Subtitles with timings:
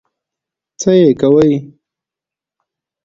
[0.79, 1.51] څه يې کوې؟